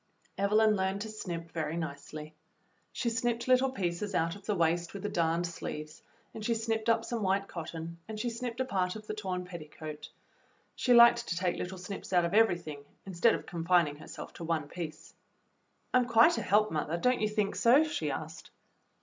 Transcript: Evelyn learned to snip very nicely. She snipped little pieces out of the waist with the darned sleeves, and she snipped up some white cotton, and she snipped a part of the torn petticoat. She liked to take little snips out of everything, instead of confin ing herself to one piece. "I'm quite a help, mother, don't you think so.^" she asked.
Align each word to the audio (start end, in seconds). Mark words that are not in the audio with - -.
Evelyn 0.35 0.75
learned 0.75 1.01
to 1.01 1.09
snip 1.09 1.51
very 1.51 1.77
nicely. 1.77 2.33
She 2.91 3.11
snipped 3.11 3.47
little 3.47 3.69
pieces 3.69 4.15
out 4.15 4.35
of 4.35 4.47
the 4.47 4.55
waist 4.55 4.95
with 4.95 5.03
the 5.03 5.09
darned 5.09 5.45
sleeves, 5.45 6.01
and 6.33 6.43
she 6.43 6.55
snipped 6.55 6.89
up 6.89 7.05
some 7.05 7.21
white 7.21 7.47
cotton, 7.47 7.99
and 8.07 8.19
she 8.19 8.31
snipped 8.31 8.59
a 8.59 8.65
part 8.65 8.95
of 8.95 9.05
the 9.05 9.13
torn 9.13 9.45
petticoat. 9.45 10.09
She 10.75 10.91
liked 10.91 11.27
to 11.27 11.35
take 11.35 11.57
little 11.57 11.77
snips 11.77 12.11
out 12.13 12.25
of 12.25 12.33
everything, 12.33 12.83
instead 13.05 13.35
of 13.35 13.45
confin 13.45 13.89
ing 13.89 13.95
herself 13.97 14.33
to 14.33 14.43
one 14.43 14.67
piece. 14.67 15.13
"I'm 15.93 16.07
quite 16.07 16.39
a 16.39 16.41
help, 16.41 16.71
mother, 16.71 16.97
don't 16.97 17.21
you 17.21 17.29
think 17.29 17.55
so.^" 17.55 17.83
she 17.85 18.09
asked. 18.09 18.49